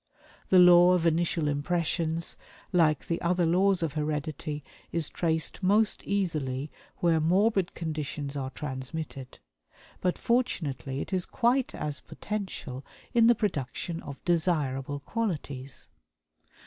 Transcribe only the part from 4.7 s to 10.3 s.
is traced most easily where morbid conditions are transmitted; but